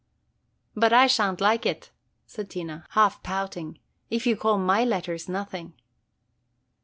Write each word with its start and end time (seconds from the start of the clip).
"But 0.75 0.93
I 0.93 1.05
sha' 1.05 1.29
n't 1.33 1.41
like 1.41 1.63
it," 1.63 1.91
said 2.25 2.49
Tina, 2.49 2.87
half 2.89 3.21
pouting, 3.21 3.77
"if 4.09 4.25
you 4.25 4.35
call 4.35 4.57
my 4.57 4.83
letters 4.83 5.29
nothing." 5.29 5.73